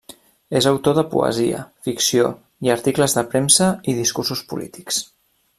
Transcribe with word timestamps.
És 0.59 0.67
autor 0.69 0.95
de 0.99 1.03
poesia, 1.11 1.59
ficció 1.89 2.33
i 2.69 2.73
articles 2.79 3.17
de 3.21 3.27
premsa 3.35 3.71
i 3.95 3.99
discursos 4.03 4.47
polítics. 4.55 5.07